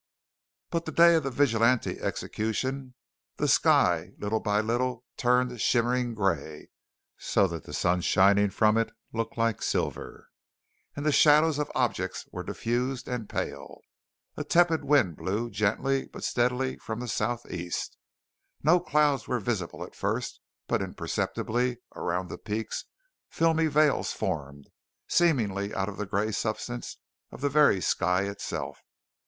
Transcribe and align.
But 0.71 0.85
the 0.85 0.91
day 0.91 1.13
of 1.13 1.21
the 1.21 1.29
Vigilante 1.29 1.99
execution 1.99 2.95
the 3.37 3.47
sky 3.47 4.13
little 4.17 4.39
by 4.39 4.59
little 4.59 5.05
turned 5.15 5.61
shimmering 5.61 6.15
gray; 6.15 6.69
so 7.19 7.45
that 7.47 7.65
the 7.65 7.71
sun 7.73 8.01
shining 8.01 8.49
from 8.49 8.79
it 8.79 8.91
looked 9.13 9.37
like 9.37 9.61
silver; 9.61 10.29
and 10.95 11.05
the 11.05 11.11
shadows 11.11 11.59
of 11.59 11.71
objects 11.75 12.25
were 12.31 12.41
diffused 12.41 13.07
and 13.07 13.29
pale. 13.29 13.81
A 14.35 14.43
tepid 14.43 14.83
wind 14.83 15.17
blew 15.17 15.51
gently 15.51 16.07
but 16.07 16.23
steadily 16.23 16.77
from 16.77 16.99
the 16.99 17.07
southeast. 17.07 17.95
No 18.63 18.79
clouds 18.79 19.27
were 19.27 19.39
visible 19.39 19.83
at 19.83 19.93
first; 19.93 20.39
but 20.67 20.81
imperceptibly, 20.81 21.77
around 21.95 22.29
the 22.29 22.39
peaks, 22.39 22.85
filmy 23.29 23.67
veils 23.67 24.13
formed 24.13 24.71
seemingly 25.07 25.75
out 25.75 25.89
of 25.89 25.97
the 25.97 26.07
gray 26.07 26.31
substance 26.31 26.97
of 27.29 27.41
the 27.41 27.49
very 27.49 27.79
sky 27.81 28.23
itself. 28.23 28.81